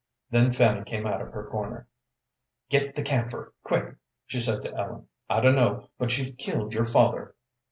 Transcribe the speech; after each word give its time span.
Then 0.31 0.51
Fanny 0.51 0.83
came 0.83 1.05
out 1.05 1.21
of 1.21 1.29
her 1.31 1.45
corner. 1.47 1.87
"Get 2.69 2.95
the 2.95 3.03
camphor, 3.03 3.53
quick!" 3.61 3.97
she 4.25 4.39
said 4.39 4.63
to 4.63 4.73
Ellen. 4.73 5.07
"I 5.29 5.41
dun'no' 5.41 5.89
but 5.99 6.17
you've 6.17 6.37
killed 6.37 6.73
your 6.73 6.85
father." 6.85 7.35